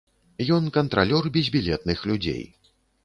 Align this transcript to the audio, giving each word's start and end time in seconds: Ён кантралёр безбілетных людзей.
Ён 0.55 0.69
кантралёр 0.77 1.23
безбілетных 1.35 1.99
людзей. 2.13 2.43